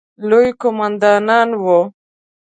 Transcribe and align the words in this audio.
لوی 0.29 0.47
قوماندان 0.61 1.49
وو. 1.63 1.79